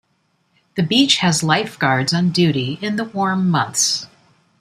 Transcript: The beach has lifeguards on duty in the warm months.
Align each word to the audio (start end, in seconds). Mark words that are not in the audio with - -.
The 0.77 0.81
beach 0.81 1.17
has 1.17 1.43
lifeguards 1.43 2.11
on 2.11 2.31
duty 2.31 2.79
in 2.81 2.95
the 2.95 3.03
warm 3.03 3.51
months. 3.51 4.07